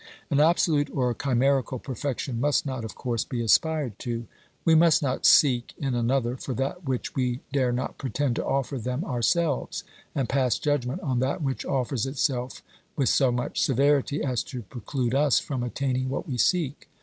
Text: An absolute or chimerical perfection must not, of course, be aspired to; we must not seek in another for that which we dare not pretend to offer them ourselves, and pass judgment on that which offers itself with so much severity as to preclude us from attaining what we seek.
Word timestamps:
An 0.31 0.39
absolute 0.39 0.89
or 0.91 1.13
chimerical 1.13 1.77
perfection 1.77 2.41
must 2.41 2.65
not, 2.65 2.83
of 2.83 2.95
course, 2.95 3.23
be 3.23 3.43
aspired 3.43 3.99
to; 3.99 4.25
we 4.65 4.73
must 4.73 5.03
not 5.03 5.27
seek 5.27 5.75
in 5.77 5.93
another 5.93 6.35
for 6.35 6.55
that 6.55 6.85
which 6.85 7.13
we 7.13 7.41
dare 7.53 7.71
not 7.71 7.99
pretend 7.99 8.37
to 8.37 8.43
offer 8.43 8.79
them 8.79 9.05
ourselves, 9.05 9.83
and 10.15 10.27
pass 10.27 10.57
judgment 10.57 11.01
on 11.01 11.19
that 11.19 11.43
which 11.43 11.65
offers 11.67 12.07
itself 12.07 12.63
with 12.95 13.09
so 13.09 13.31
much 13.31 13.61
severity 13.61 14.23
as 14.23 14.41
to 14.41 14.63
preclude 14.63 15.13
us 15.13 15.37
from 15.37 15.61
attaining 15.61 16.09
what 16.09 16.27
we 16.27 16.35
seek. 16.35 16.89